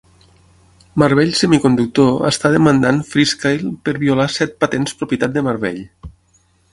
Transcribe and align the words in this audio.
Marvell 1.03 1.33
Semiconductor 1.39 2.07
està 2.31 2.51
demandant 2.55 2.97
Freescale 3.11 3.69
per 3.89 3.95
violar 4.05 4.29
set 4.39 4.57
patents 4.65 4.97
propietat 5.03 5.37
de 5.37 5.45
Marvell. 5.49 5.83